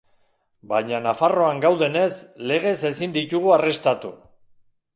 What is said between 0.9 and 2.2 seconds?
Nafarroan gaudenez,